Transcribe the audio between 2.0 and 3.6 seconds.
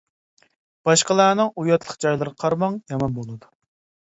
جايلىرىغا قارىماڭ، يامان بولىدۇ.